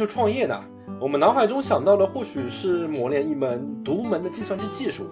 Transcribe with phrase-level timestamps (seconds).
[0.00, 0.58] 术创业呢，
[0.98, 5.08] 我们脑海中想到的或许是磨练一门独门的计算机技术，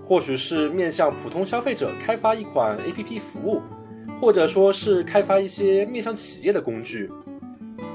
[0.00, 3.60] 或许是面向普通消费者开发一款 APP 服务，
[4.20, 7.10] 或者说是开发一些面向企业的工具。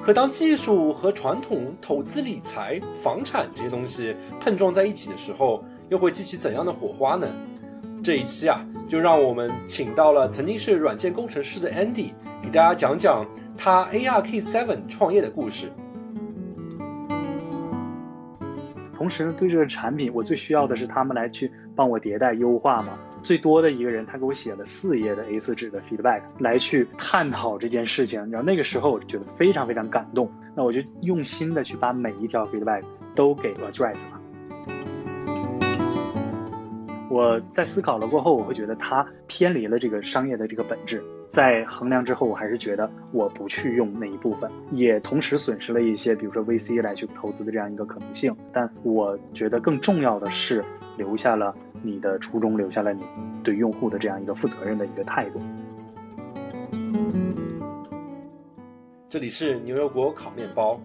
[0.04, 7.26] 可当技术和传统投资理财、房产这些东西碰撞在一起的时候，又会激起怎样的火花呢？
[8.04, 12.12] 这一期啊，就让我们请到了曾经是软件工程师的 Andy，
[12.44, 13.26] 给大家讲讲
[13.58, 15.72] 他 ARK Seven 创业的故事。
[18.96, 22.98] 同时呢，对这个产品，我最需要的是他们来去帮我迭代优化嘛。
[23.22, 28.20] 最多的一个人，他给我写了四页的 A4 纸的 feedback 来去探讨这件事情。
[28.30, 32.84] 然后那个时候我觉得非常非常感动，那我就用心的去把每一条 feedback
[33.16, 34.22] 都给 address 了。
[37.10, 41.02] 我在思考了过后，我会觉得它偏离了这个商业的这个本质。
[41.36, 48.34] 在衡量之后，我还是觉得我不去用那一部分，也同时损失了一些，比如说 VC 来去投资的这样一个可能性。
[48.54, 50.64] 但我觉得更重要的是，
[50.96, 53.04] 留下了你的初衷，留下了你
[53.44, 55.42] 对用户的这样一个负责任的一个态度。
[59.10, 60.80] 这里是牛油果烤面包。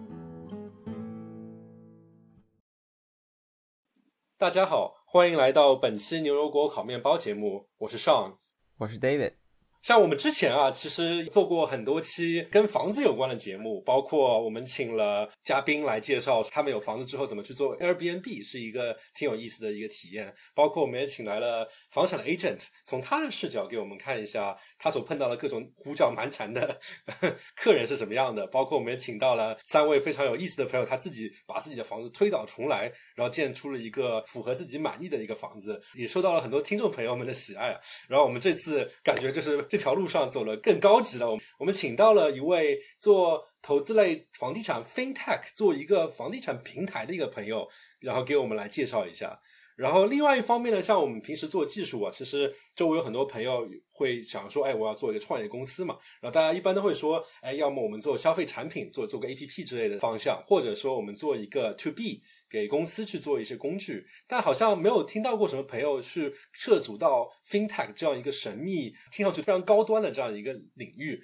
[4.37, 8.33] 大家好，欢迎来到本期牛油果烤面包节目，我是 Sean，
[8.79, 9.40] 我是 David。
[9.83, 20.31] 像我们之前啊，其实做过很多期跟房子有关的节目，包括我们请了嘉宾来介绍他们有房子之后怎么去做 Airbnb，是一个挺有意思的一个体验。
[20.53, 26.79] 包括我们也请来了房产的 agent，从他的视角给我们看一下他所碰到的各种胡搅蛮缠的
[27.57, 28.45] 客人是什么样的。
[28.47, 32.83] 包括我们也请到了三位非常有意思的朋友，他自己把自己的房子推倒重来，
[33.15, 37.75] 然后建出了一个符合自己满意的一个房子，也受到了很多听众朋友们的喜爱。
[38.07, 39.67] 然后我们这次感觉就是。
[39.71, 41.31] 这条路上走了更高级了。
[41.31, 47.65] 我们我们请到了一位做投资类房地产 FinTech 做一个房地产平台的一个朋友，
[48.01, 49.39] 然后给我们来介绍一下。
[49.77, 55.97] 然后另外一方面呢，像我们平时做技术啊，其实周围有很多朋友会想说，哎，我要做一个创业公司嘛。
[56.19, 62.21] 然后大家一般都会说，哎，要么我们做消费产品，做做个 APP 之类的方向，或者说我们做一个 To B。
[62.51, 71.23] 给公司去做一些工具，但好像没有听到过什么朋友去涉足到 FinTech 这样一个神秘、听上去非常高端的这样一个领域。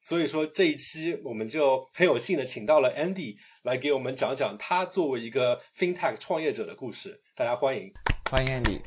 [0.00, 3.34] 所以说这一期我们就很有幸的请到了 Andy
[3.64, 7.20] 来给我们讲讲他作为一个 FinTech 创业者的故事。
[7.34, 7.92] 大家欢迎，
[8.30, 8.80] 欢迎 Andy。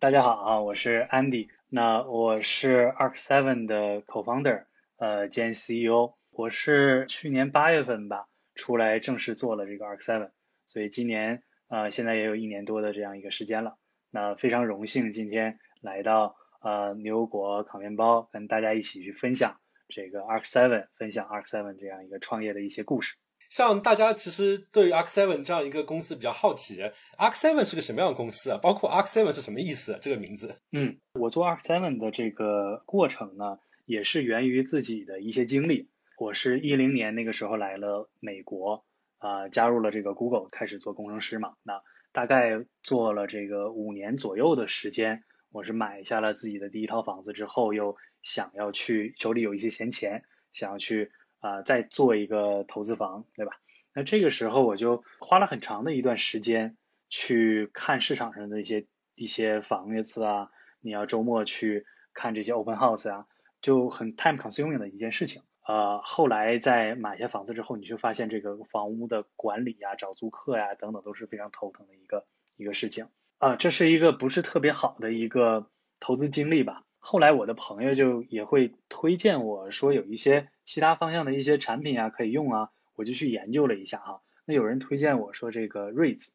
[0.00, 1.48] 大家好啊，我是 Andy。
[1.68, 4.64] 那我是 Arc Seven 的 Co-founder，
[4.96, 6.14] 呃兼 CEO。
[6.30, 10.30] 我是去年八月份吧出来正式做了这个 Arc Seven。
[10.66, 13.76] 所以今年呃，现在也有一年多的这样一个时间了。
[14.10, 23.16] 那非常荣幸今天来到呃牛油果烤面包，跟大家一起去分享这个 Arc Seven，分享 Arc Seven 这样一个创业的一些故事。
[23.50, 26.80] 像大家其实对于 Arc Seven 这样一个公司比较好奇
[27.18, 28.58] ，Arc Seven 是个什么样的公司啊？
[28.62, 29.98] 包括 Arc Seven 是什么意思？
[30.00, 30.60] 这个名字？
[30.72, 35.88] 嗯，我做 Arc Seven 的这个过程呢，也是源于自己的一些经历。
[36.18, 38.85] 我是一零年那个时候来了美国。
[39.26, 41.56] 啊，加入了这个 Google，开始做工程师嘛。
[41.64, 41.82] 那
[42.12, 50.22] 大概做了这个五年左右的时间，我是买下了自己的第一套房子之后，又想要去手里有一些闲钱，
[50.52, 51.10] 想要去
[51.40, 53.52] 啊再做一个投资房，对吧？
[53.92, 56.76] 那这个时候我就花了很长的一段时间
[57.08, 60.50] 去看市场上的一些一些房子啊，
[60.80, 63.26] 你要周末去看这些 open house 啊，
[63.60, 65.42] 就很 time consuming 的一件事情。
[65.66, 72.24] 呃，后来在买下房子之后，你就发现这个房屋的管理呀、找租客呀等等都是非常头疼的一个
[72.56, 75.68] 一个事情啊，这是一个不是特别好的一个
[75.98, 76.84] 投资经历吧。
[76.98, 84.22] 后来我的朋友就也会推荐我说有一些其他方向的一些产品啊可以用啊，我就去研究了一下哈。
[84.44, 86.30] 那有人推荐我说这个 REITs，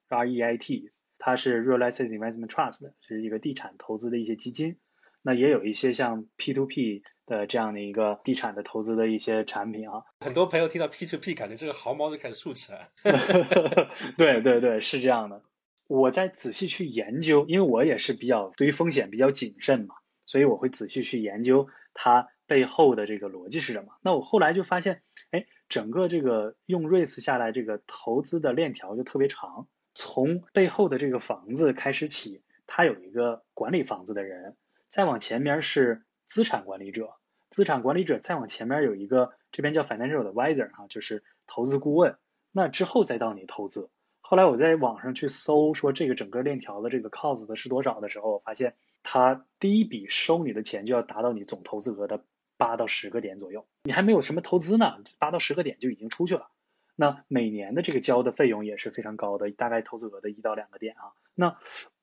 [1.17, 4.77] 它是 Real Estate Investment Trust，是一个地产投资的一些基金。
[5.21, 12.89] 那也有一些像 P to P 的这样的一个地产的投资的一些产品啊，很多朋友听到 P to P，感觉这个毫毛就开始竖起来。
[14.17, 15.41] 对对对，是这样的。
[15.87, 19.95] 我在仔细去研究，因为我也是比较对于风险比较谨慎嘛，
[20.25, 23.93] 所以我会仔细去研究它背后的这个逻辑是什么。
[24.01, 25.01] 那我后来就发现，
[25.31, 34.57] 哎，整个这个用 REITs 下来，这个投资的链条就特别长，从背后的这个房子开始起，它有一个管理房子的人。
[34.89, 37.13] 再往前面是资产管理者，
[37.51, 42.15] 资产管理者再往前面有一个这边叫 financial advisor 哈，就是投资顾问。
[42.51, 43.89] 那之后再到你投资。
[44.21, 52.23] 后来我在网上去搜说这个整个链条的这个 cost 是多少的时候，我发现它第一笔收你的钱就要达到你总投资额的
[52.55, 53.67] 八到十个点左右。
[53.83, 56.49] 你还没有什么投资呢，八到十个点就已经出去了。
[56.95, 61.11] 那每年的这个交的费用也是非常高的，大概投资额的一到两个点啊。
[61.35, 61.57] 那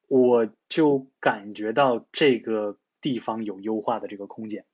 [0.09, 4.67] 我就感觉到这个地方有优化的这个空间。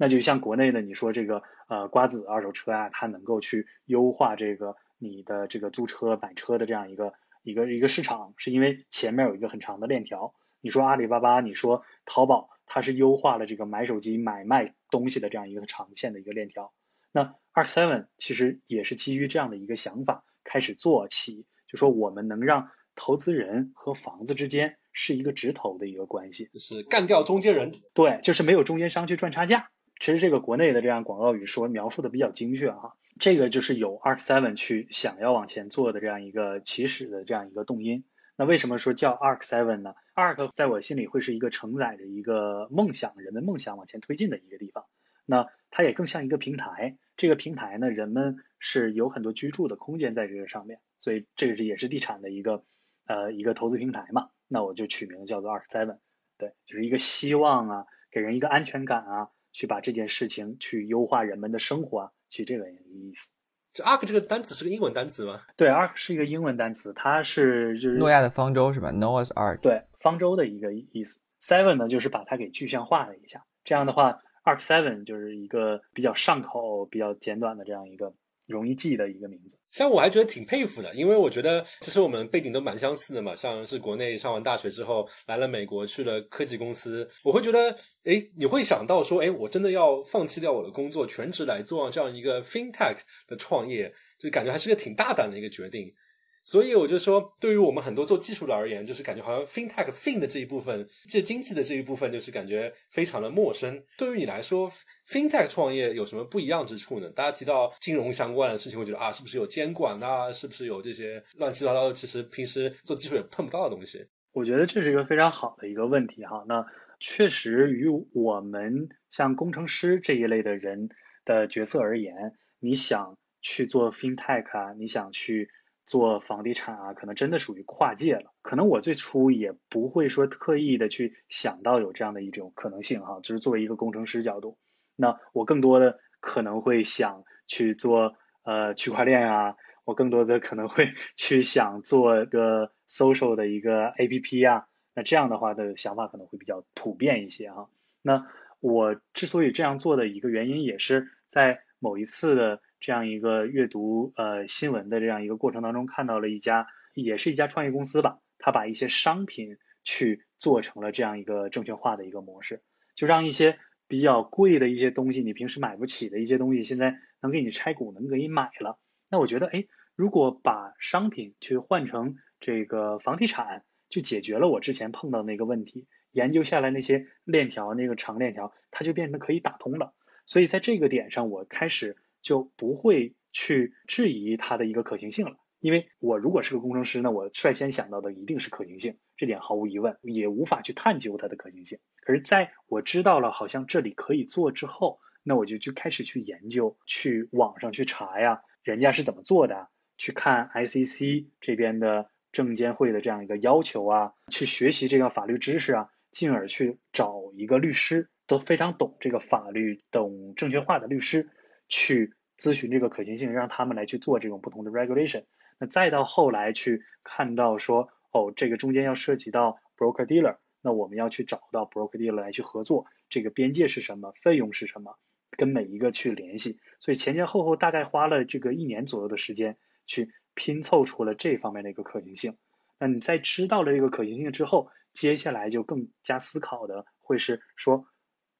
[0.00, 7.12] 那就像国内的你说这个呃瓜子二手车啊，它能够去优化这个你的这个租车买车的这样一个
[7.42, 10.32] 一个一个市场，是因为前面有一个很长的链条。
[10.62, 16.72] 你说阿里巴巴，你说淘宝，它是优化了这个买手机买卖东西的这样一个长线的一个链条。
[17.12, 27.72] 那 Arc Seven 其实也是基于这样的一个想法开始做起，就说我们能让投资人和房子之间是一个直投的一个关系，就是干掉中间人。
[27.92, 29.70] 对，就是没有中间商去赚差价。
[30.00, 38.02] 其实这个国内的这样广告语说描述的比较精确哈，这个就是有 Arc Seven 去想要往前做的这样一个起始的这样一个动因。
[38.34, 44.86] 那为什么说叫 Arc Seven 呢？Arc 在我心里会是一个承载着一个梦想，人们梦想往前推进的一个地方。
[45.26, 52.64] 那它也更像一个平台，这个平台呢，人们是有很多居住的空间在这个上面，所以这个是也是地产的一个
[53.06, 54.30] 呃一个投资平台嘛。
[54.48, 55.98] 那我就取名叫做 Arc Seven，
[56.38, 63.32] 对，就是一个希望啊，给人一个安全感啊，去把这件事情去优化人们的生活啊，其实这个意思。
[63.72, 65.42] 这 Arc 这个单词是个英文单词吗？
[65.56, 69.60] 对，Arc 是一个英文单词，它是就是诺亚的方舟是吧？Noah's Ark。
[69.60, 71.20] 对，方舟的一个意思。
[71.40, 74.20] Seven 呢，就是把它给具象化了一下，这样的话。
[74.42, 78.14] Arc Seven 就是一个比较上口、比较简短的这样一个
[78.50, 79.56] 容易记的一个名字。
[79.70, 83.34] 像我还觉得挺佩服的，因为我觉得其实我们背景都蛮相似的嘛。
[83.36, 87.70] 像是国内上完大学之后来了美国，去了科技公司，我会觉得，
[88.04, 92.98] 哎，你会想到说，哎，我真的要放弃掉我的工作，全职来做这样一个 FinTech
[93.28, 95.92] 的创业，就感觉还是个挺大胆的一个决定。
[96.42, 103.80] 所以我就说，对于我们很多做技术的而言，就是感觉好像 FinTech Fin 的这一部分，这经济的这一部分，就是感觉非常的陌生。
[103.96, 104.68] 对于你来说
[105.06, 107.08] ，FinTech 创业有什么不一样之处呢？
[107.10, 110.32] 大家提到金融相关的事情，会觉得啊，是不是有监管啊？
[110.32, 111.94] 是不是有这些乱七八糟的？
[111.94, 114.04] 其实平时做技术也碰不到的东西。
[114.32, 116.42] 我觉得这是一个非常好的一个问题哈。
[116.48, 116.66] 那
[116.98, 120.88] 确实，与我们像工程师这一类的人
[121.24, 122.14] 的角色而言，
[122.58, 125.48] 你想去做 FinTech 啊，你想去。
[125.86, 128.32] 做房地产啊，可能真的属于跨界了。
[128.42, 134.56] 可能我最初也不会说特意的去想到有这样的一种可能性哈，就是作为一个工程师角度，
[134.94, 147.68] 那我更多的可能会想去做呃区块链啊，我更多的可能会 去想做个 social 的一个 APP 啊，那这样的话的想法可能会比较普遍一些哈。
[148.02, 148.26] 那
[148.60, 152.62] 我之所以这样做的一个原因，也是在某一次的。
[152.80, 162.62] 这样一个阅读呃新闻的这样一个过程当中，看到了一家也是一家创业公司吧，他把一些商品去做成了这样一个证券化的一个模式，
[162.96, 168.78] 就让一些比较贵的一些东西，你平时买不起的一些东西，现在能给你拆股，能给你买了。
[169.10, 175.86] 那我觉得，哎，如果把商品去换成这个房地产，就解决了我之前碰到那个问题。
[176.12, 179.94] 研究下来那些链条，那个长链条，它就变成可以打通了。
[180.24, 181.96] 所以在这个点上，我开始。
[182.22, 191.78] 就不会去质疑它的一个可行性了，因为我如果是个工程师，那我率先想到的一定是可行性，这点毫无疑问，也无法去探究它的可行性。
[192.02, 211.28] 可是，在我知道了好像这里可以做之后，那我就就开始去研究，去网上去查呀，人家是怎么做的，去看 ICC 这边的证监会的这样一个要求啊，去学习这个法律知识啊，进而去找一个律师，都非常懂这个法律、懂证券化的律师。
[211.70, 215.24] 去咨询这个可行性，让他们来去做这种不同的 regulation。
[215.58, 224.98] 那再到后来去看到说，哦，这个中间要涉及到 broker dealer，那我们要去找到 broker dealer 来去合作，这个边界是什么，费用是什么，
[225.30, 226.58] 跟每一个去联系。
[226.80, 232.36] 所以前前后后大概花了这个一年左右的时间，去拼凑出了这方面的一个可行性。
[232.78, 237.86] 那你在知道了这个可行性之后，接下来就更加思考的会是说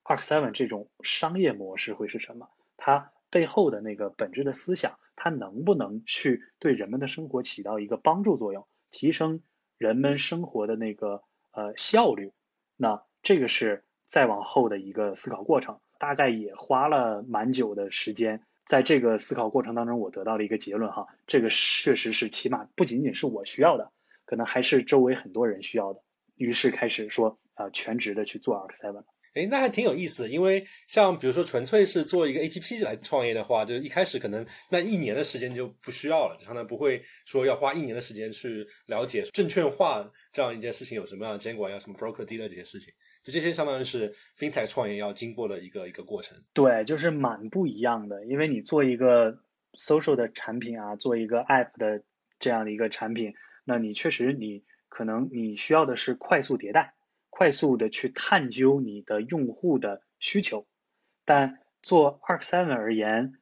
[0.04, 2.49] ，Arc Seven 这种商业模式会是什么？
[2.78, 9.42] 它背后的那个本质的思想，它能不能去对人们的生活起到一个帮助作用，提升
[9.78, 11.22] 人们生活的那个
[11.52, 12.32] 呃效率？
[12.76, 18.42] 那这个是再往后的一个思考过程，大概也花了蛮久的时间。
[18.64, 23.90] 在这个思考过程当中，我得到了一个结论哈，这个确实是起码不仅仅是我需要的，
[24.25, 26.02] 可能还是周围很多人需要的。
[26.37, 29.04] 于是开始说啊，全职的去做 Arc Seven。
[29.34, 46.37] 哎，那还挺有意思的，因为像比如说纯粹是做一个 A P P 来创业的话，就一开始可能那一年的时间就不需要了，就相当于不会说要花一年的时间去了解证券化这样一件事情有什么样的监管，要什么 broker dealer 这些事情，就这些相当于是 FinTech 创业要经过的一个一个过程。
[46.52, 49.38] 对，就是蛮不一样的，因为你做一个
[49.75, 52.02] social 的产品啊，做一个 app 的
[52.40, 53.32] 这样的一个产品，
[53.64, 56.94] 那你确实你可能你需要的是快速迭代，
[57.40, 60.66] 快速的去探究你的用户的需求。
[61.25, 63.32] 但做 Arc Seven 而言，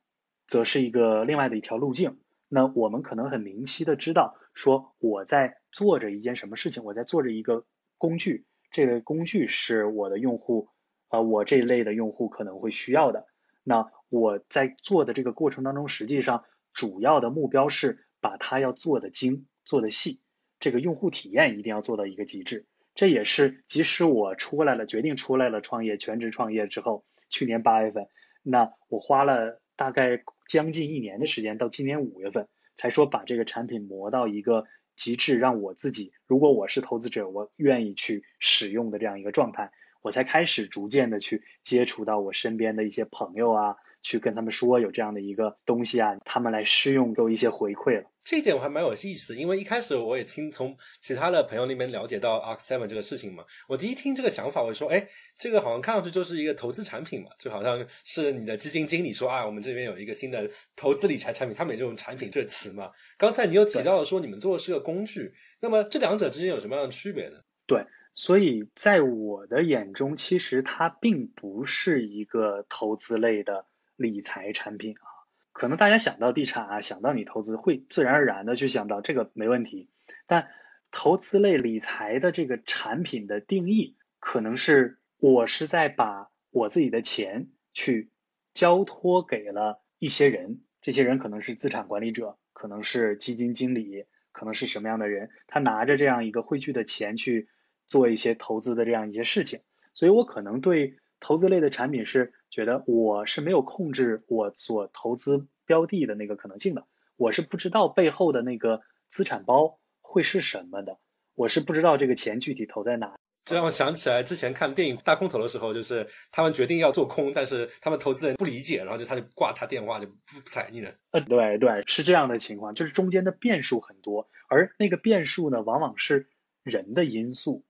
[0.46, 2.20] 则是一个另外的一条路径。
[2.46, 10.68] 那我们可能很明晰的知道，说我在做着一件什么事情，我在做着一个工具，这个工具是我的用户，
[11.08, 13.26] 啊，我这一类的用户可能会需要的。
[13.64, 20.20] 那我在做的这个过程当中，实际上主要的目标是把它要做的精、做的细，
[20.60, 22.68] 这个用户体验一定要做到一个极致。
[22.98, 28.08] 这也是即使我出来了，决定出来了创业，全职创业之后，去年八月份，
[28.42, 34.64] 那我花了大概将近一年的时间，到今年五月份才说把这个产品磨到一个
[34.96, 39.70] 极致，让我自己，如果我是投资者，我愿意去使用的这样一个状态。
[40.02, 48.10] 我才开始逐渐的去接触到我身边的一些朋友啊，去跟他们说有这样的一个东西啊，他们来试用给我一些回馈了。
[48.24, 53.42] 这一点我还蛮有意思，因为一开始我也听从其他的朋友那边了解到 Arc Seven 这个事情嘛。
[53.66, 55.06] 我第一听这个想法，我就说，哎，
[55.38, 62.90] 这个好像看上去就是一个投资产品嘛，就好像是你的基金经理说啊，我们这边有一个新的投资理财产品，他们也就用产品这个词嘛。
[63.16, 67.38] 刚才你又提到了说你们做的是个工具，那么这两者之间有什么样的区别呢？
[67.66, 67.82] 对。
[68.12, 73.64] 所以在我的眼中，其实它并不是一个投资类的
[73.98, 75.04] 理财产品啊。
[75.52, 79.90] 可能大家想到地产啊，想到你投资，会自然而然的去想到这个没问题。
[80.26, 80.48] 但
[80.90, 88.10] 投资类理财的这个产品的定义，可能是我是在把我自己的钱去
[88.54, 97.50] 交托给了一些人，这些人可能是资产管理者，可能是基金经理，可能是什么样的人，他拿着这样一个汇聚的钱去。
[97.88, 99.60] 做一些投资的这样一些事情，
[99.94, 106.84] 所以我可能对投资类的产品是觉得我是没有控制我所投资标的的那个可能性的，
[107.16, 110.98] 我是不知道背后的那个资产包会是什么的，
[111.34, 113.14] 我是不知道这个钱具体投在哪。
[113.44, 120.92] 这让我想起来之前看电影《大空头》的时候，就是他们决定要做空，但是他们投资人不理解，然后就他就挂他电话就不睬你了。
[121.12, 126.28] 呃，对对，是这样的情况，就是中间的变数很多，而那个变数呢，往往是
[126.62, 127.64] 人的因素。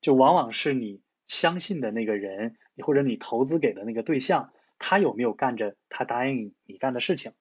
[0.00, 7.32] 就往往是你相信的那个人，你或者你投资给的那个对象，他有没有干着他答应你干的事情？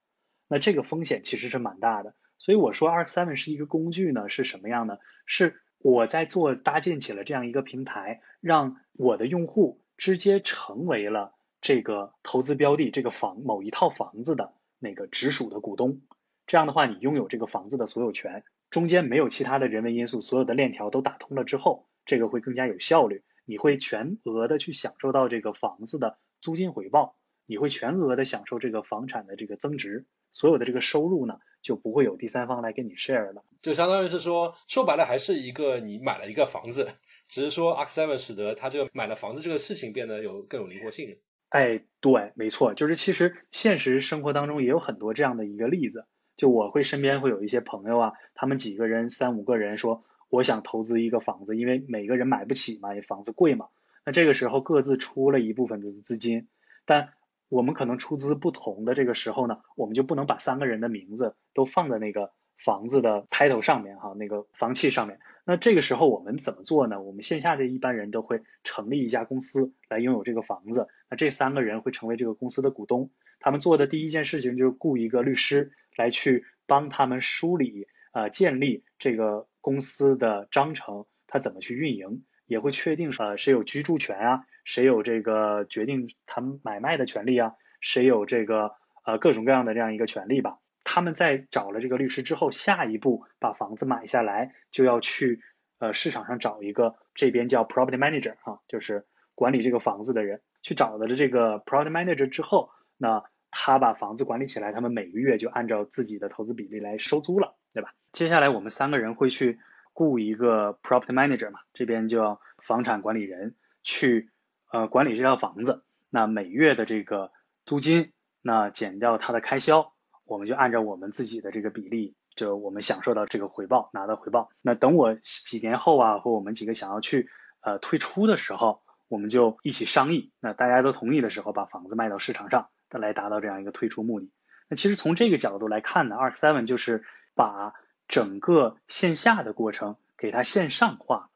[0.48, 2.14] 那这个风险其实是蛮大的。
[2.38, 5.00] 所以我说，Arc Seven 是一个工具呢，是什么样的？
[5.26, 16.02] 是我在做搭建起了这样一个平台，让我的用户直接成为了这个投资标的这个房某一套房子的那个直属的股东。
[16.46, 21.88] 这样的话，你拥有这个房子的所有权，中间没有其他的人为因素，所有的链条都打通了之后。
[22.06, 36.88] 这个会更加有效率，你会全额的去享受到这个房子的租金回报，你会全额的享受这个房产的这个增值，所有的这个收入呢就不会有第三方来跟你 share 了，就相当于是说，说白了还是一个你买了一个房子，
[37.28, 41.18] 只是说 Arc Seven 使得他这个买了房子这个事情变得有更有灵活性。
[41.50, 50.04] 哎，对，没错，就是其实现实生活当中也有很多这样的一个例子，就我会身边会有一些朋友啊，他们几个人三五个人说。
[50.34, 53.68] 我想投资一个房子，因为每个人买不起嘛，房子贵嘛。
[54.04, 56.48] 那这个时候各自出了一部分的资金，
[56.86, 57.10] 但
[57.50, 65.20] 我们可能出资不同的这个时候呢，我们就不能把三个人的名字都放在那个房子的 title 上面哈，那个房契上面。
[65.46, 67.00] 那这个时候我们怎么做呢？
[67.00, 70.88] 我们线下的一般人都会成立一家公司来拥有这个房子。
[71.12, 79.46] 那这三个人会成为这个公司的股东，他们做的第一件事情就是雇一个律师来去帮他们梳理啊，建立这个。
[79.64, 88.74] 公司的章程，它怎么去运营，也会确定呃谁有居住权啊，谁有这个决定他们买卖的权利啊，谁有这个
[89.06, 90.60] 呃各种各样的这样一个权利吧。
[90.84, 95.40] 他们在找了这个律师之后，下一步把房子买下来，就要去
[95.80, 99.06] 呃市场上找一个这边叫 property manager 啊，就是
[99.36, 107.56] 管理这个房子的人，去找的这个 property manager 之后，那他把房子管理起来，他们每个月就按照自己的投资比例来收租了。
[107.74, 107.90] 对吧？
[108.14, 109.60] 接下来我们三个人会去
[109.92, 114.30] 雇一个 property manager 嘛，这边叫房产管理人去
[114.72, 115.84] 呃管理这套房子。
[116.12, 117.32] 那每月的这个
[117.66, 119.94] 租金，那减掉他的开销，
[120.26, 124.52] 我们就按照我们自己的这个比例，就我们享受到这个回报，拿到回报。
[124.62, 130.32] 那等我几年后啊，或我们几个想要去呃退出的时候，我们就一起商议。
[130.40, 134.30] 那大家都同意的时候，把房子卖到市场上，来达到这样一个退出目的。
[134.70, 137.04] 那其实从这个角度来看呢，Arc Seven 就是。
[137.36, 137.74] 把
[138.08, 141.30] 整个线下的过程给它线上化，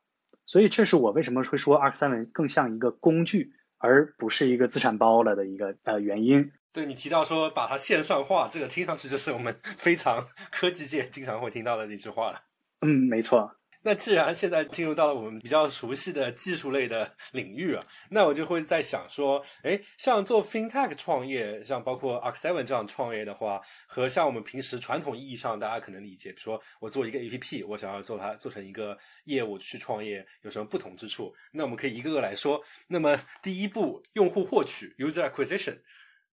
[0.45, 6.51] 所以这是我为什么会说 Arc Seven 更像一个工具而不是一个资产包了的一个呃原因。
[6.73, 12.39] 对你提到说把它线上化，这个听上去就是我们非常科技界经常会听到的一句话了。
[12.81, 13.55] 嗯，没错。
[13.87, 31.33] 那既然现在进入到了我们比较熟悉的技术类的领域啊，那我就会在想说，哎，像做 FinTech 创业，像包括 Arc Seven 这样创业的话，和像我们平时传统意义上大家可能理解，比如说我做一个 APP，我想要做它做成一个业务去创业，有什么不同之处？
[31.53, 32.61] 那我们可以一个个来说。
[32.87, 35.77] 那么第一步，用户获取 User Acquisition。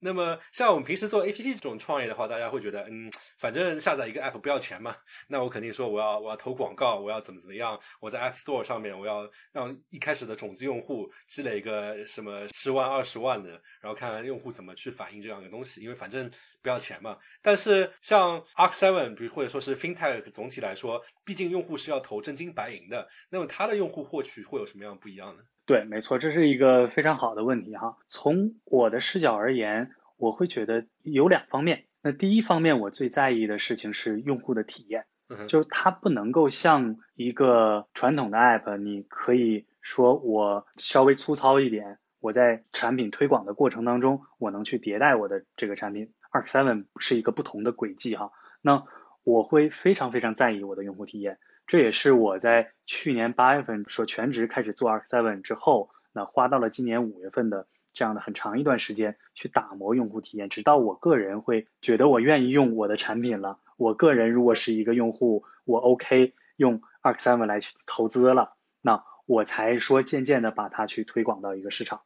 [0.05, 4.95] 那么，像我们平时做 A P P 这种创业的话，大家会觉得，嗯，反正下载一个 App 不要钱嘛，
[5.29, 16.31] 那我肯定说我要我要投广告，我要怎么怎么样，我在 App Store 上面我要让一开始的种子用户积累一个什么十万二十万的，然后看看用户怎么去反映这样一个东西，因为反正
[16.61, 17.17] 不要钱嘛。
[17.41, 25.43] 但是像 Arc Seven，比如或者说是 FinTech，总体来说，毕竟用户是要投真金白银的，那么它的用户获取会有什么样不一样呢？
[25.67, 27.97] 对，没错，这是一个非常好的问题哈。
[28.07, 31.85] 从我的视角而言，我会觉得有两方面。
[32.03, 35.07] 那第一方面，我最在意的事情是用户的体验，
[35.49, 46.13] 就是它不能够像一个传统的 app，你可以说我稍微粗糙一点，我在产品推广的过程当中，我能去迭代我的这个产品。
[46.31, 48.33] Arc Seven 是一个不同的轨迹哈。
[48.61, 48.85] 那
[49.23, 51.39] 我会非常非常在意我的用户体验。
[51.67, 63.59] 这也是我在去年八月份说全职开始做 Arc Seven 之后，那花到了今年五月份的这样的很长一段时间去打磨用户体验，直到我个人会觉得我愿意用我的产品了。
[63.77, 72.03] 我个人如果是一个用户，我 OK 用 Arc Seven 来去投资了，那我才说渐渐的把它去推广到一个市场。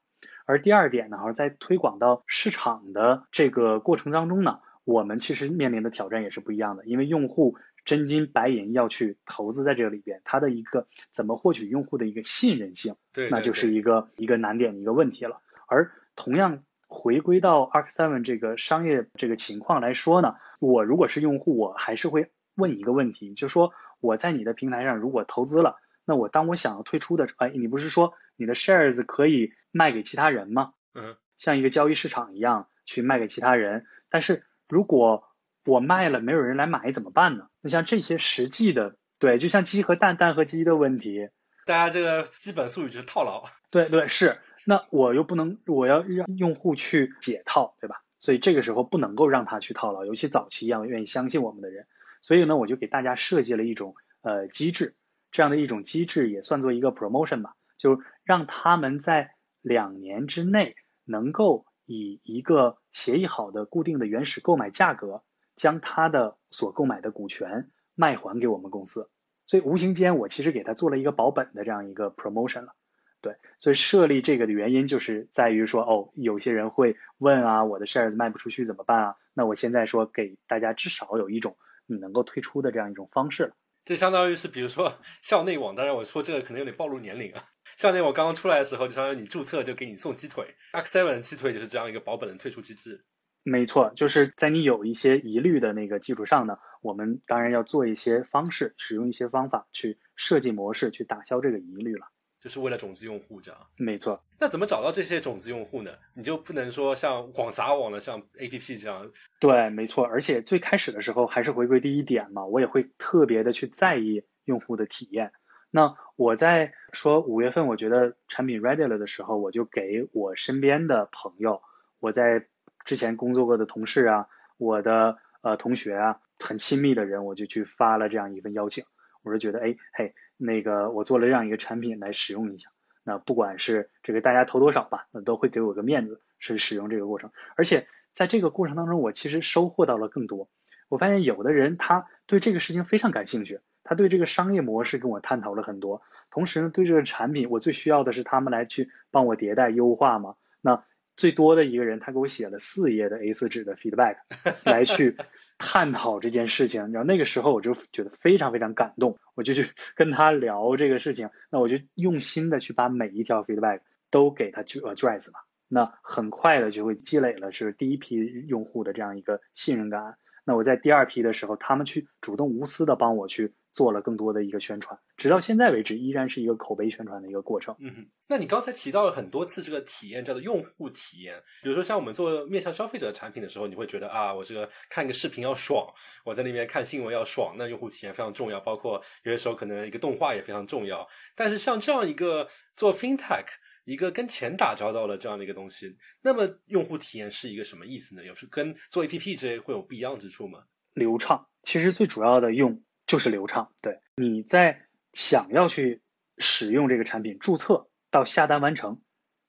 [0.46, 7.56] 而第二点呢，在推广到市场的这个过程当中呢，我们其实面临的挑战也是不一样的，因为用户。
[7.84, 15.40] 真金白银要去投资在这个里边，它的一个怎么获取用户的一个信任性，对，那就是一个一个难点一个问题了。
[15.68, 30.74] 而同样回归到 Arc Seven 这个商业这个情况来说呢，我如果是用户，我还是会问一个问题，就是说我在你的平台上如果投资了，那我当我想要退出的，哎，你不是说你的 shares 可以卖给其他人吗？
[30.92, 35.24] 嗯，像一个交易市场一样去卖给其他人，但是如果
[35.64, 37.48] 我卖了，没有人来买怎么办呢？
[37.60, 41.28] 那像这些实际的，对，就像鸡和蛋、蛋和鸡的问题，
[41.66, 43.44] 大家这个基本术语就是套牢。
[43.70, 47.96] 对对是，那我又不能，我要让用户去解套，对吧？
[48.18, 51.86] 所以这个时候不能够让他去套牢，尤其早期一样愿意相信我们的人。
[52.22, 54.96] 所以呢，我就给大家设计了一种呃机制，
[55.30, 65.24] 这样的一种机制也算作一个 promotion 吧，就让他们在两年之内能够以一个协议好的固定的原始购买价格。
[65.58, 69.10] 将他的所购买的股权卖还给我们公司，
[69.44, 72.74] 所以无形间我其实给他做了一个保本的这样一个 promotion 了，
[73.20, 79.16] 对，所以设立这个的原因就是在于说，哦，有些人会问啊，我的 shares 卖不出去怎么办啊？
[79.34, 83.56] 那我现在说给大家至少有一种你能够退出的这样一种方式了。
[83.84, 87.42] 这相当于是，比如说 校内网，当然我说这个可能有点暴露年龄啊。
[87.78, 93.00] 校内网刚刚出来的时候，就相当于你注册就给你送鸡腿，X Seven 鸡腿就是这样一个保本的退出机制。
[93.44, 102.08] 没错，就是在你有一些疑虑的那个基础上呢，我们当然要做一些方式，使用一些方法去设计模式，去打消这个疑虑了。
[102.42, 103.60] 就是为了种子用户这样。
[103.76, 104.20] 没错。
[104.40, 105.92] 那怎么找到这些种子用户呢？
[106.16, 109.08] 你就不能说像广撒网的，像 APP 这样。
[109.38, 110.04] 对，没错。
[110.04, 115.30] 而且最开始的时候还是回归第一点嘛，我也会特别的去在意用户的体验。
[115.70, 121.62] 那我在说五月份我觉得产品 ready 了的时候，我就给我身边的朋友，
[122.00, 122.46] 我在。
[122.84, 128.82] 之前工作过的同事啊，我的呃同学啊，很亲密的人，我就去发了这样一份邀请。
[129.22, 132.70] 我是觉得，哎嘿，那个我做了这样一个产品来使用一下。
[133.04, 137.30] 那不管是这个大家投多少吧，那都会给我个面子，是使用这个过程。
[137.56, 140.48] 而且在这个过程当中，我其实收获到了更多。
[140.88, 146.02] 我发现有的人他对这个事情非常感兴趣，他对这个商业模式跟我探讨了很多。
[146.30, 150.34] 同时呢，对这个产品，我最需要的是他们来去帮我迭代优化嘛。
[150.60, 150.84] 那
[151.16, 154.16] 最多的一个人，他给我写了四页的 A4 纸的 feedback，
[154.70, 155.16] 来去
[155.56, 156.92] 探讨这件事情。
[156.92, 161.30] 然后那个时候我就觉得非常非常感动，我就去 跟他聊这个事情。
[161.50, 165.46] 那我就用心的去把每一条 feedback 都给他去 address 了。
[165.66, 168.16] 那很快的就会积累了是第一批
[168.48, 170.18] 用户的这样一个信任感。
[170.44, 173.54] 那我在第二批的时候，他们去主动无私的帮我去。
[173.78, 177.72] 做了更多的一个宣传，直到现在为止，依然是一个口碑宣传的一个过程。
[177.78, 181.40] 嗯，那你刚才提到了很多次这个体验，叫做用户体验。
[181.62, 185.86] 比如说，像我们做面向消费者的产品的时候，你会觉得啊，我这个看个视频要爽，
[186.24, 188.58] 我在那边看新闻要爽，那用户体验非常重要。
[188.58, 191.06] 包括有些时候可能一个动画也非常重要。
[191.36, 193.46] 但是像这样一个做 FinTech。
[193.84, 195.96] 一个跟钱打交道的这样的一个东西。
[196.20, 198.22] 那么用户体验是一个什么意思呢？
[198.22, 200.64] 有时跟做 APP 这些会有不一样之处吗？
[200.92, 203.72] 流畅，其实最主要的用就是流畅。
[203.80, 206.02] 对，你在想要去
[206.36, 209.00] 使用这个产品，注册到下单完成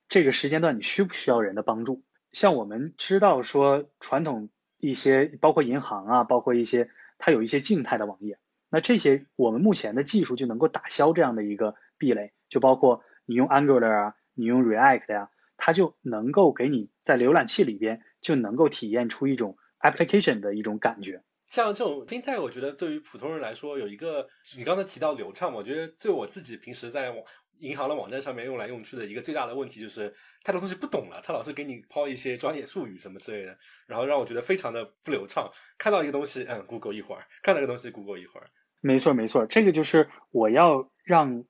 [0.07, 2.03] 这个时间段，你需不需要人的帮助？
[2.31, 21.23] 像我们知道说传统一些，包括银行啊，包括一些它有一些静态的网页，那这些我们目前的技术就能够打消这样的一个壁垒，就包括你用 Angular 啊，你用 React 呀，它就能够给你在浏览器里边就能够体验出一种 application 的一种感觉。
[21.49, 27.23] 像这种 FinTech，我觉得对于普通人来说有一个，你刚才提到流畅，我觉得对我自己平时在网
[27.59, 33.57] 银行的网站上面用来用去的一个最大的问题就是太多东西不懂了，他老是给你抛一些专业术语什么之类的，
[33.87, 35.51] 然后让我觉得非常的不流畅。
[35.77, 38.47] 看到一个东西，嗯，Google 一会儿；看到一个东西，Google 一会儿。
[38.79, 41.43] 没错，没错，这个就是我要让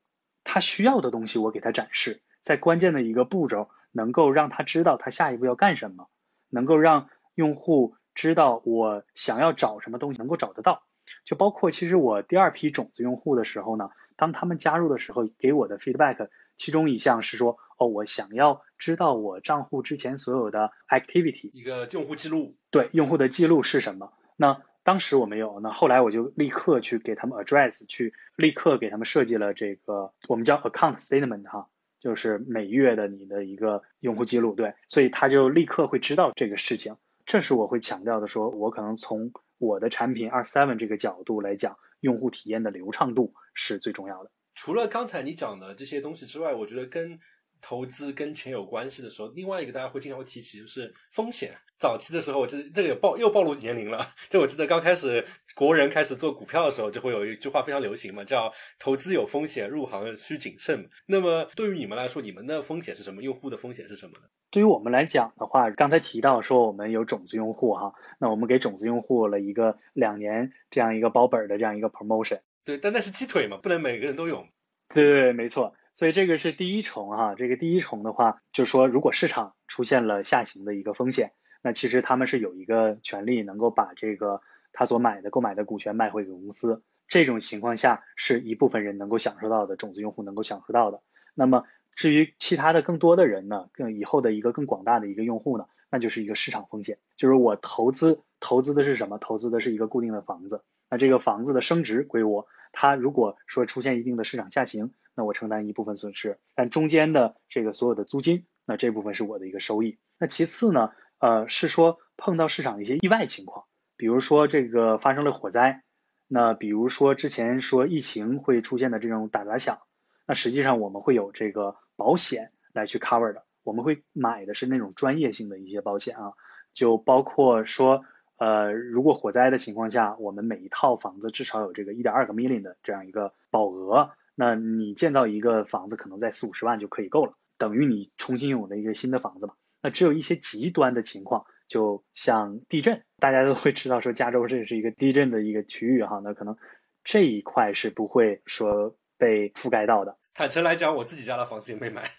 [0.43, 6.09] 他需要的东西，我给他展示，在关键的一个步骤，能够让他知道他下一步要干什么，
[6.49, 7.95] 能够让用户。
[8.19, 10.83] 知道我想要找什么东西能够找得到，
[11.23, 16.27] 就包括其实我第二批种子用户的时候呢，当他们加入的时候给我的 feedback，
[16.57, 24.11] 其中一项是说，哦，我想要知道我账户之前所有的 activity，一个用户记录，对，用户的记录是什么？
[24.35, 31.69] 那当时我没有，那后来我就立刻去给他们 address，去立刻给他们设计了这个我们叫 account statement 哈，
[32.01, 36.97] 就是每月的你的一个用户记录，对，所以他就立刻会知道这个事情。
[37.29, 44.31] 这是我会强调的，说我可能从我的产品二 seven 这个角度来讲，用户体验的流畅度是最重要的。
[44.55, 47.19] 除了刚才你讲的这些东西之外，我觉得跟
[47.61, 51.53] 投资跟钱有关系的时候，另外一个大家会经常会提起就是风险。
[51.79, 54.13] 早期的时候，我记得这个也暴又暴露年龄了。
[54.29, 60.89] 就我记得刚开始国人开始做股票的时候，就会有一句话非常流行嘛，叫“投资有风险，入行需谨慎”。
[61.07, 63.21] 那么对于你们来说，你们的风险是什么？
[63.21, 64.25] 用户的风险是什么呢？
[64.51, 72.41] 对于我们来讲的话，刚才提到说我们有种子用户哈，那我们给种子用户了一个两年这样一个保本的这样一个 promotion。
[72.65, 74.45] 对，但那是鸡腿嘛，不能每个人都有。
[74.93, 75.73] 对对，没错。
[75.93, 81.31] 所以这个是第一重哈，这个第一重的话，就是说如果市场出现了下行的一个风险。
[81.61, 86.81] 那其实他们是有一个权利，能够把这个他所买的购买的股权卖回给公司。
[87.09, 91.01] 这种情况下，是一部分人能够享受到的，种子用户能够享受到的。
[91.35, 99.17] 那么至于其他的更多的人呢，更以后的一个更广大的一个用户呢，那就是一个市场风险，就是我投资投资的是什么？
[99.17, 100.63] 投资的是一个固定的房子。
[100.89, 106.39] 那这个房子的升值归我，它如果说出现一定的市场下行，那我承担一部分损失。
[106.55, 109.99] 但中间的这个所有的租金，那这部分是我的一个收益。
[110.17, 110.91] 那其次呢？
[111.21, 113.65] 呃，是说碰到市场一些意外情况，
[113.97, 115.83] 比如说这个发生了火灾，
[116.29, 119.81] 那比如说之前说疫情会出现的这种打砸抢，
[120.25, 126.31] 那实际上我们会有这个保险来去 cover 的，我们会买的是那种专业性的一些保险啊，
[126.73, 128.05] 就包括说，
[128.39, 139.53] 呃，如果火灾的情况下，我们每一套房子至少有这个一点二个 million 的这样一个保额，那你建造一个房子可能在四五十万就可以够了，等于你重新拥有了一个新的房子嘛。
[139.81, 146.57] 那只有一些极端的情况，就像地震，大家都会知道说加州这是一个地震的一个区域哈，那可能
[147.03, 150.17] 这一块是不会说被覆盖到的。
[150.33, 152.09] 坦诚来讲，我自己家的房子也没买，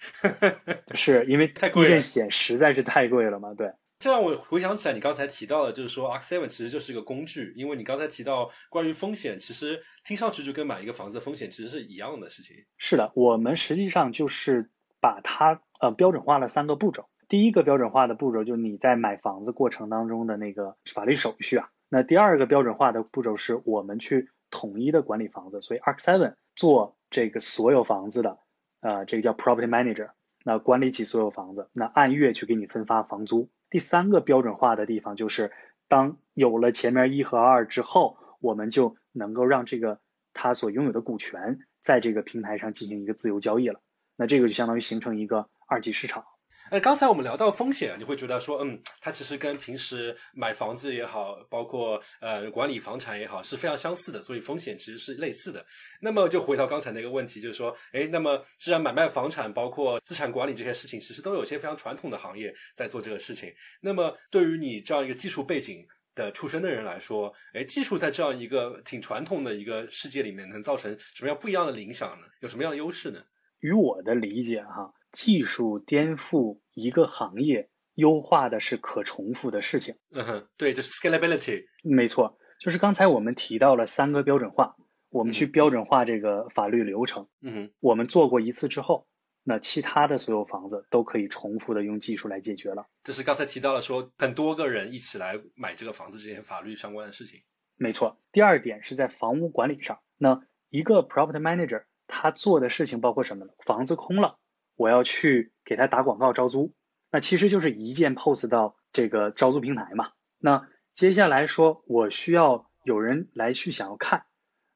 [0.93, 3.55] 是因为太贵了，地震险实在是太贵了嘛。
[3.55, 12.57] 对，这让我回想起来，你刚才提到的，就是说 Arc Seven 其实就是一个工具，因为你刚才提到关于风险，其实听上去就跟买一个房子风险其实是一样的事情。
[12.79, 14.71] 是的，我们实际上就是
[15.03, 17.11] 把它呃标准化了三个步骤。
[17.29, 21.69] 第一个标准化的步骤就是你在买房子过程当中的那个法律手续啊。
[21.91, 28.39] 那第二个标准化的步骤是我们去统一的管理房子，所以 Arc Seven 做这个所有房子的，
[28.81, 33.51] 呃，这个叫 Property Manager，那管理起所有房子，那按月去给你分发房租。
[33.71, 35.53] 第三个标准化的地方就是
[35.89, 40.01] 当有了前面一和二之后，我们就能够让这个
[40.35, 43.81] 他所拥有的股权在这个平台上进行一个自由交易了。
[44.17, 46.25] 那这个就相当于形成一个二级市场。
[46.71, 55.67] 哎，刚才我们聊到风险，你会觉得说，嗯，它其实跟平时买房子也好，包括呃管理房产也好，是非常相似的，所以风险其实是类似的。
[56.01, 63.53] 那么就回到刚才那个问题，就是说，哎，那么既然买卖房产，包括资产管理这些事情，其实都有些非常传统的行业在做这个事情。
[63.81, 72.29] 那么对于你这样一个技术背景的出身的人来说，哎，技术在这样一个挺传统的一个世界里面，能造成什么样不一样的影响呢？
[72.43, 73.21] 有什么样的优势呢？
[73.59, 74.89] 与我的理解哈。
[75.13, 79.97] 技术颠覆一个行业，优化的是可重复的事情。
[80.13, 81.65] 嗯哼，对，就是 scalability。
[81.83, 84.77] 没错，就是刚才我们提到了三个标准化，
[85.09, 87.29] 我们去标准化这个法律流程。
[87.43, 89.07] 嗯哼，我们做过一次之后，
[89.43, 92.87] 那其他的所有房子都可以重复的用技术来解决了。
[93.03, 97.41] 这是刚才提到了说很多个人一起来买这个房子这些法律相关的事情。
[97.77, 98.21] 没错。
[98.33, 103.53] 第二点是在房屋管理上，那一个 property manager 他做的事情包括什么呢？
[103.65, 104.39] 房子空了，
[104.81, 106.73] 我要去给他打广告招租，
[107.13, 110.13] 那其实就是一键 post 到这个招租平台嘛。
[110.39, 114.25] 那接下来说，我需要有人来去想要看，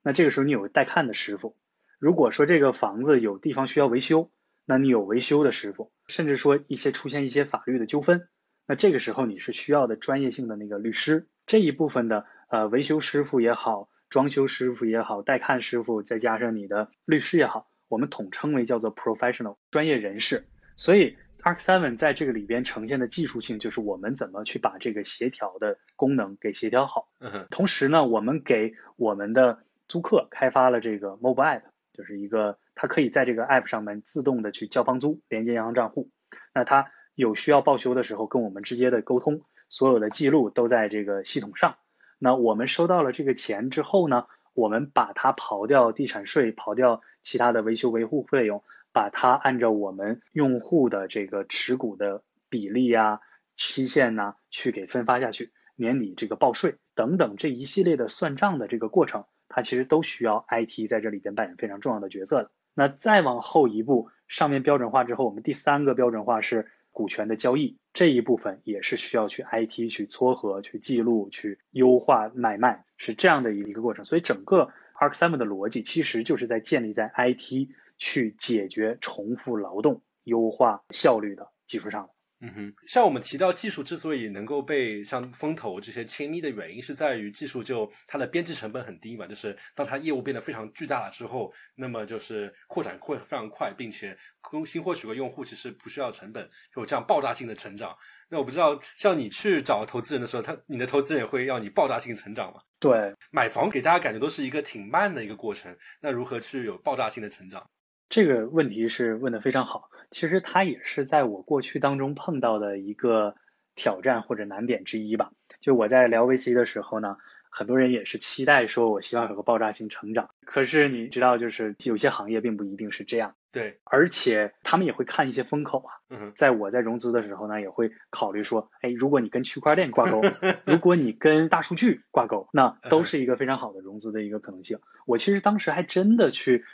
[0.02, 1.56] 那这个时候你有带看的师傅。
[1.98, 4.30] 如果说这个房子有地方需要维修，
[4.66, 8.28] 那你有维修的师傅，甚至说一些出现一些法律的纠纷，
[8.66, 20.44] 那这个时候你是需要的专业性的那个律师这一部分的呃维修师傅也好，装修师傅也好，带看师傅再加上你的律师也好，我们统称为叫做 professional 专业人士。
[20.76, 27.08] 所以 Arc Seven 在这个里边呈现的技术性就是我们怎么去把这个协调的功能给协调好。
[27.50, 32.58] 同时呢，我们给我们的租客开发了这个 mobile app，就是一个。
[32.76, 36.10] 它可以在这个 app 上面自动的去交房租，连接银行账户。
[36.52, 41.76] 那它有需要报修的时候，跟我们直接的沟通，所有的记录都在这个系统上。
[42.18, 53.18] 那我们收到了这个钱之后呢，我们把它刨掉地产税，刨掉其他的维修维护费用，把它按照我们用户的这个持股的比例啊、
[53.56, 62.50] 期限呐，去给分发下去，年底这个报税等等这一系列的算账的这个过程，它其实都需要 IT 在这里边扮演非常重要的角色的。
[62.74, 74.04] 那再往后一步，上面标准化之后，我们第三个标准化是股权的交易这一部分，也是需要去 IT 去撮合、去记录、去优化买卖，是这样的一个过程。
[74.04, 82.14] 所以整个 Park Seven 的逻辑其实就是在建立在 IT 去解决重复劳动、优化效率的基础上的。
[82.40, 97.96] 嗯哼，像我们提到技术之所以能够被像风投这些亲密的原因，是在于技术就它的边际成本很低嘛，就是当它业务变得非常巨大了之后，那么就是扩展会非常快，并且更新获取个用户其实不需要成本，有这样爆炸性的成长。
[98.28, 102.60] 那我不知道，像你去找投资人的时候，他你的投资人也会要你爆炸性成长吗？
[102.78, 107.64] 对，买房给大家感觉都是一个挺慢的一个过程，那如何去有爆炸性的成长？
[108.10, 113.34] 这个问题是问的非常好，其实它也是在我过去当中碰到的一个
[113.74, 115.32] 挑战或者难点之一吧。
[115.60, 117.16] 就我在聊 VC 的时候呢，
[117.50, 120.30] 很多人也是期待说，我希望有个爆炸性成长。
[120.44, 123.34] 可是你知道，就是有些行业并不一定是这样。
[123.50, 125.90] 对，而且他们也会看一些风口啊。
[126.10, 130.22] 嗯，在我在融资的时候呢，也会考虑说，哎，如果你跟区块链挂钩，
[130.64, 134.78] 如果你跟大数据挂钩，那都是一个非常好的融资的一个可能性。
[135.06, 136.64] 我其实当时还真的去。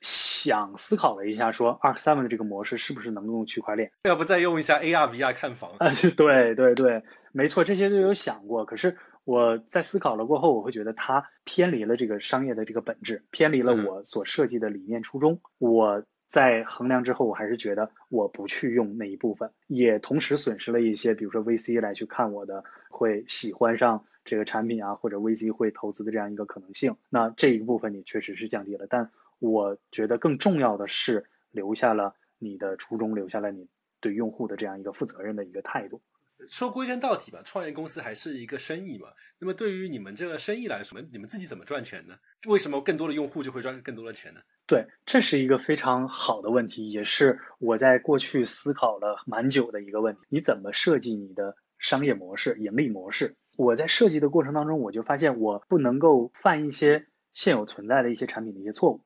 [0.00, 3.90] 想思考了一下，说 Arc Seven 的这个模式是不是能用区块链？
[4.04, 5.70] 要不再用一下 AR VR 看房？
[5.78, 8.64] 啊，对对对，没错，这些都有想过。
[8.64, 15.40] 可是我在思考了过后，我会觉得它偏离了这个商业的这个本质，偏离了我所设计的理念初衷。
[15.58, 26.96] 我在衡量之后，我还是觉得我不去用那一部分，也同时损失了一些，比如说 VC 来去看我的，会喜欢上这个产品啊，或者 VC 会投资的这样一个可能性。
[27.10, 29.10] 那这一部分你确实是降低了，但。
[29.38, 33.68] 我觉得更重要的是留下了你的初衷，留下了你
[34.00, 36.02] 对用户的这样一个负责任的一个态度。
[36.50, 39.08] 说归根到底吧，创业公司还是一个生意嘛。
[39.38, 42.14] 那么对于你们这个生意来说，你们自己怎么赚钱呢？
[42.46, 44.40] 为什么更多的用户就会赚更多的钱呢？
[44.66, 50.20] 对，这是一个非常好的问题，也是我在过去思考了蛮久的一个问题。
[50.28, 53.34] 你怎么设计你的商业模式、盈利模式？
[53.56, 59.05] 我在设计的过程当中，我就发现我不能够犯一些现有存在的一些产品的一些错误。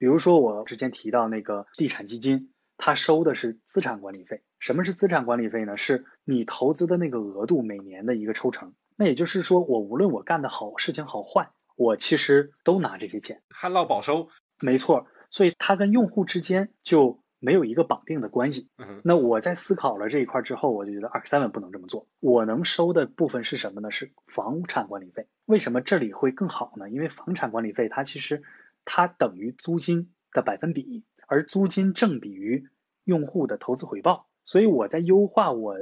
[0.00, 4.42] 比如说，我之前提到那个地产基金，它收的是资产管理费。
[4.58, 5.76] 什么是资产管理费呢？
[5.76, 8.72] 是你投资的那个额度每年的一个抽成。
[8.96, 14.30] 那也就是说，我无论我干的好事情好坏，我其实都拿这些钱，旱涝保收。
[14.58, 18.70] 没错，所以它跟用户之间就没有一个绑定的关系。
[19.04, 22.06] 那我在思考了这一块之后，我就觉得 Arc Seven 不能这么做。
[22.20, 23.90] 我能收的部分是什么呢？
[23.90, 25.26] 是房产管理费。
[25.44, 26.88] 为什么这里会更好呢？
[26.88, 28.42] 因为房产管理费它其实。
[28.84, 32.68] 它等于租金的百分比，而租金正比于
[33.04, 35.76] 用户的投资回报，所以我在优化我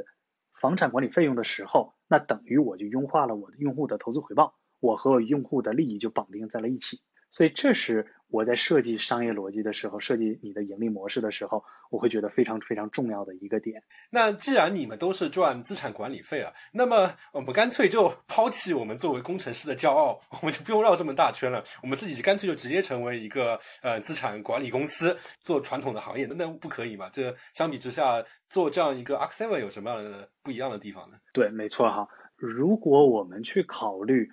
[0.60, 8.14] 房产管理费用的时候，那等于我就优化了我的用户的投资回报，我和我用户的利益就绑定在了一起，所以这是。
[8.30, 13.82] 我在设计商业逻辑的时候，设计你的盈利模式的时候，我会觉得非常非常重要的一个点。
[14.10, 27.08] 那既然你们都是赚资产管理费啊，那么我们干脆就抛弃我们作为工程师的骄傲，我们就不用绕这么大圈了，我们自己干脆就直接成为一个呃资产管理公司，做传统的行业，那那不可以吗？
[27.12, 31.16] 这相比之下，做这样一个 Seven 有什么样的不一样的地方呢？
[31.32, 32.06] 对，没错哈。
[32.36, 34.28] 如果我们去考虑。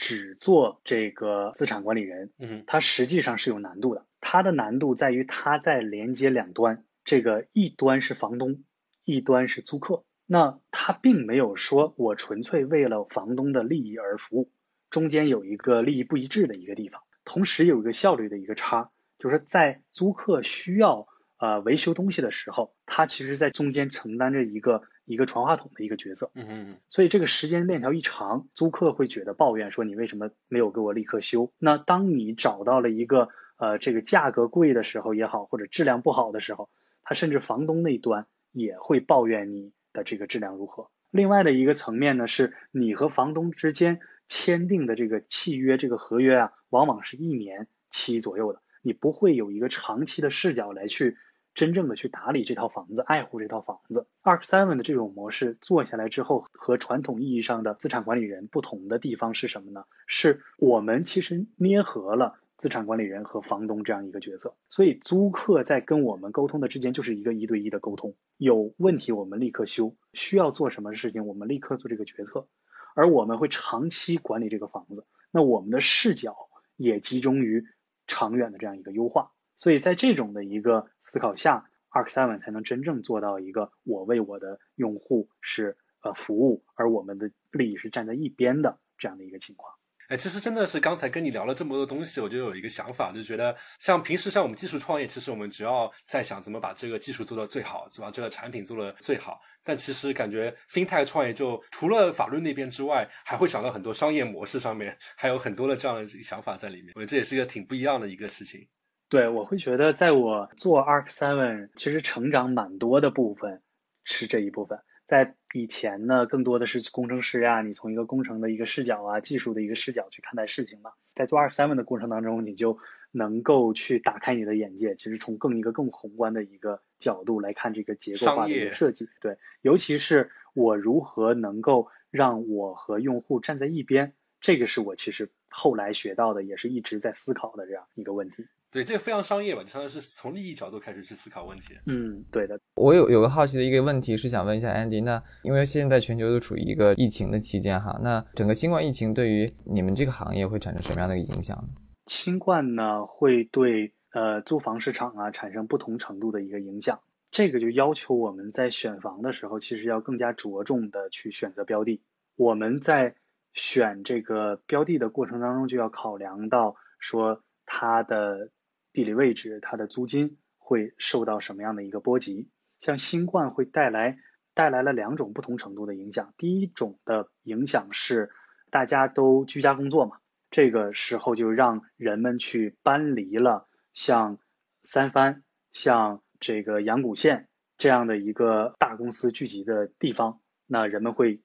[0.00, 4.06] 只做这个资产管理人，嗯，它实际上是有难度的。
[4.22, 8.64] 它的难度在于它在连接两端这个一端是房东，
[9.04, 14.50] 一端是租客，那他并没有说我纯粹为了房东的利益而服务，
[14.88, 21.08] 中间有一个利益不一致的一个地方，同时有一个效率的一个差，就是在租客需要
[21.40, 26.30] 呃维修东西的时候，他其实在中间承担着一个一个传话筒的一个角色。
[26.34, 31.52] 嗯嗯所以这个时间链条一长，租客会觉得抱怨说你为什么没有给我立刻修？
[31.58, 36.68] 那当你找到了一个呃这个价格贵的时候也好，或者质量不好的时候，
[37.02, 40.90] 他甚至房东那一端也会抱怨你的这个质量如何。
[41.10, 43.98] 另外的一个层面呢，是你和房东之间
[44.28, 51.16] 签订的这个契约，这个合约啊，往往是一年期左右的，你不会有一个长期的视角来去
[51.60, 54.06] 真正的去打理这套房子，爱护这套房子。
[54.22, 59.84] Arc Seven 的这种模式做下来之后，和传统意义上的资产管理人不同的地方是什么呢？
[60.06, 72.46] 是我们其实捏合了资产管理人和房东这样一个角色，所以租客在跟我们沟通的之间就是一个一对一的沟通，有问题我们立刻修，需要做什么事情我们立刻做这个决策，
[72.94, 76.34] 而我们会长期管理这个房子，那我们的视角
[76.78, 77.66] 也集中于
[78.06, 89.70] 长远的这样一个优化，所以在这种的一个思考下，Arc Seven 才能真正做到一个我为我的用户是呃服务，而我们的利益是站在一边的这样的一个情况。
[90.08, 98.10] 哎，其实真的是刚才跟你聊了这么多东西，我就有一个想法，就觉得像平时像我们技术创业，其实我们只要在想怎么把这个技术做到最好，是吧？
[98.10, 99.38] 这个产品做的最好。
[99.62, 106.92] 但其实感觉 FinTech 创业就除了法律那边之外，还会想到很多商业模式上面，还有很多的这样的想法在里面。
[106.94, 108.66] 我觉得这也是一个挺不一样的一个事情。
[109.10, 113.60] 对，我会觉得在我做 Arc Seven，其实成长蛮多的部分
[114.04, 114.78] 是这一部分。
[115.04, 120.92] 在以前呢，更多的是工程师呀，你从一个工程的一个视角啊，技术的一个视角去看待事情嘛。
[121.12, 122.78] 在做 Arc Seven 的过程当中，你就
[123.10, 129.08] 能够去打开你的眼界，其实从更一个更宏观的一个角度来看这个结构化的一个设计。
[129.20, 138.46] 对，尤其是我如何能够让我和用户站在一边，这个是我其实后来学到的，也是一直在思考的这样一个问题。
[138.72, 141.74] 对，这个非常商业吧，就相当于是从利益角度开始去思考问题。
[141.86, 142.58] 嗯，对的。
[142.76, 151.68] 我有有个好奇的一个问题是想问一下 Andy，那因为现在全球都处于一个疫情的期间哈，那整个新冠疫情对于你们这个行业会产生什么样的一个影响呢？
[152.06, 157.00] 新冠呢会对呃租房市场啊产生不同程度的一个影响，
[157.32, 162.00] 这个就要求我们在选房的时候，其实要更加着重的去选择标的。
[162.36, 163.16] 我们在
[163.52, 168.48] 选这个标的的过程当中，就要考量到说它的
[168.92, 172.48] 地理位置、它的租金会受到什么样的一个波及。
[172.80, 174.18] 像新冠会带来
[174.54, 176.32] 带来了两种不同程度的影响。
[176.38, 178.30] 第一种的影响是
[178.70, 180.18] 大家都居家工作嘛，
[180.50, 184.38] 这个时候就让人们去搬离了像
[184.82, 191.42] 三藩、像这个阳谷县这样的一个大公司聚集的地方，那人们会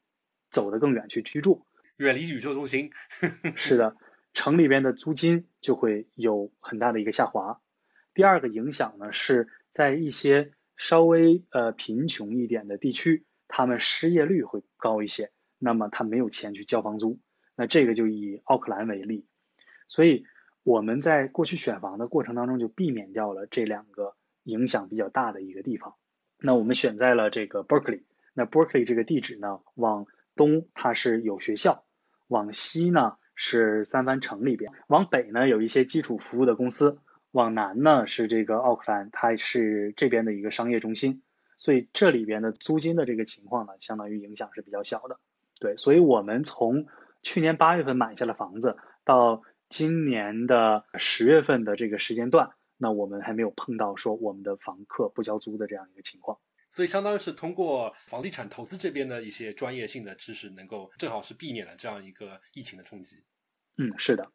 [0.49, 1.65] 走得更远去居住。
[1.97, 2.91] 远离宇宙中心，
[3.55, 3.95] 是的，
[4.35, 7.59] 城里边的租金就会有很大的一个下滑。
[8.13, 17.19] 第二个影响呢，是在一些稍微呃贫穷一点的地区，他们失业率会高一些，那么他没有钱去交房租。
[17.55, 19.25] 那这个就以奥克兰为例，
[19.87, 20.25] 所以
[20.63, 25.95] 我们在过去选房的过程当中就避免掉了这两个影响比较大的一个地方。
[26.37, 31.85] 那我们选在了这个 Berkeley，那 Berkeley 这个地址呢，往东它是有学校，
[32.27, 36.97] 往西呢是三藩城里边，往北呢有一些基础服务的公司，
[37.31, 41.21] 往南呢是这个奥克兰，它是这边的一个商业中心，
[41.57, 45.19] 所以这里边的租金的这个情况呢，相当于影响是比较小的。
[45.59, 46.85] 对，所以我们从
[47.21, 56.37] 去年八月份买下了房子，到今年的十月份的这个时间段，那我们还没有碰到说我们的房客不交租的这样一个情况。
[56.75, 63.15] 所以相当于是通过房地产投资这边的一些专业性的知识，能够正好是避免了这样一个疫情的冲击。
[63.77, 64.29] 嗯，是的。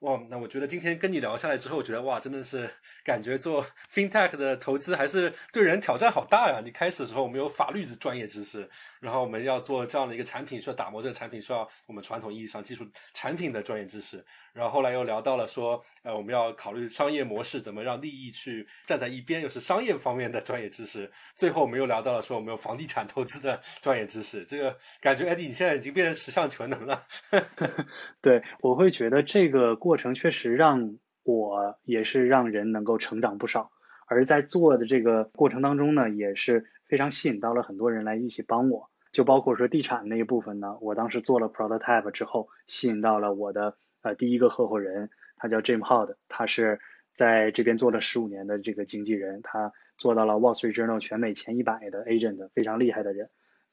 [0.00, 2.68] 哇，那我觉得今天跟你聊下来之后，我觉得哇，真的是
[3.04, 6.60] 感觉做 fintech 的投资还是对人挑战好大呀！
[6.64, 14.24] 你开始的时候我们有法律的专业知识，然后我们要做这样的一个产品，需要打磨这个产品，需要我们传统意义上技术产品的专业知识。
[14.52, 21.08] 然后后来又聊到了说，呃，我们要考虑商业模式，怎么让利益去站在一边，又是商业方面的专业知识。
[21.36, 24.44] 最后我们又聊到了说，我们有房地产投资的专业知识。
[24.46, 27.06] 这个感觉，艾迪，你现在已经变成十项全能了。
[28.20, 33.72] 对，我会觉得这个过过程确实让我也是让人能够成长不少。
[34.06, 38.88] 而在做的这个过程当中呢，也是非常吸引到了很多人来一起帮我。
[39.10, 43.76] 就包括说地产那一部分呢，我当时做了 prototype 之后，吸引到了我的。
[44.02, 46.78] 呃，第一个合伙人他叫 Jim Hod，他是
[47.12, 53.28] 在这边做了十五年的这个经纪人，他做到了 Wall Street Journal 全美前一百的 agent，非常厉害的人。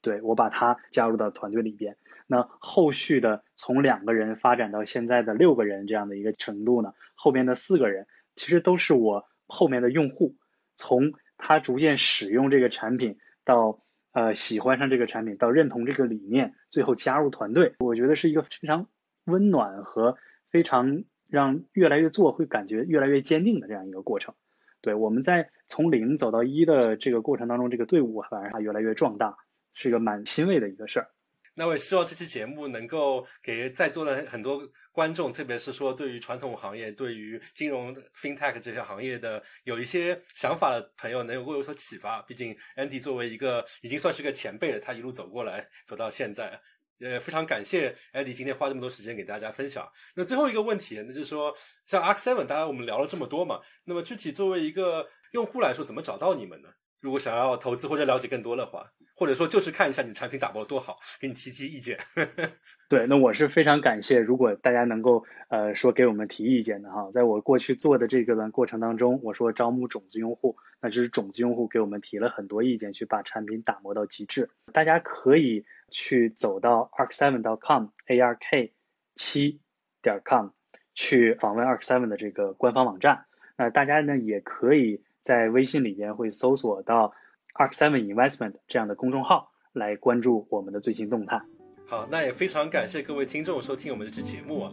[0.08, 1.96] 对我把他加入到团队里边。
[2.26, 6.94] 那后续的从两个人发展到现在的六个人这样的一个程度呢？
[7.14, 8.06] 后边的四个人
[8.36, 10.36] 其实都是我后面的用户，
[10.76, 13.80] 从他逐渐使用这个产品到
[14.12, 18.86] 呃喜欢上这个产品，到认同这个理念，最后加入团队，我觉得是一个非常
[19.24, 20.16] 温暖和
[20.50, 24.34] 非常让越来越做会感觉越来越坚定的这样一个过程。
[24.80, 29.36] 对，我们在从零走到一的这个过程当中，这个队伍反而还越来越壮大，
[29.80, 31.08] 是一个蛮欣慰的一个事儿。
[31.54, 34.60] 那我也希望这期节目能够给在座的很多
[34.90, 42.20] 观众，特别是说对于传统行业、对于金融 FinTech 这些行业的有一些想法的朋友，能够有所启发。
[42.22, 46.60] 毕竟 Andy 作为一个已经算是个前辈了，他一路走过来，走到现在，
[47.00, 49.88] 呃，非常感谢 Andy 今天花这么多时间给大家分享。
[50.16, 51.54] 那最后一个问题，那就是说，
[51.86, 56.68] 像 Arc Seven，大家我们聊了这么多嘛，那么具体作为一个用户来说，怎么找到你们呢？
[57.00, 58.84] 如果想要投资或者了解更多的话，
[59.18, 61.98] 或者说就是看一下你产品打包多好，给你提提意见。
[62.88, 74.48] 对，那我是非常感谢，如果大家能够呃说给我们提意见的哈，在我过去做的这个过程当中，我说招募种子用户，那就是种子用户给我们提了很多意见，去把产品打磨到极致。
[74.72, 78.72] 大家可以去走到 ark seven dot com a r k
[79.16, 79.60] 七
[80.00, 80.50] 点 com
[80.94, 83.24] 去访问 ark seven 的这个官方网站。
[83.56, 85.02] 那大家呢也可以。
[85.20, 87.12] 在微信里边会搜索到
[87.58, 91.40] Arc Seven Investment 这样的公众号来关注我们的最新动态。
[91.86, 94.72] 好，那也非常感谢各位听众收听我们这期节目啊。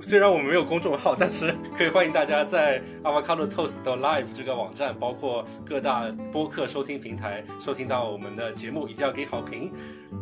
[0.00, 9.72] 虽然我们没有公众号，但是可以欢迎大家在 Avocado Toast 的 Live 这个网站，包括各大播客收听平台收听到我们的节目，一定要给好评。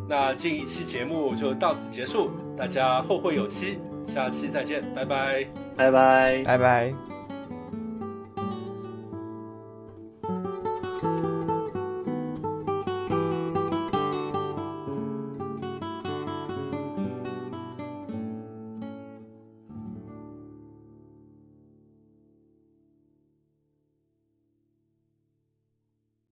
[0.08, 5.46] 那这一期节目就到此结束，大家后会有期，下期再见，拜拜，
[5.76, 7.21] 拜拜，拜拜。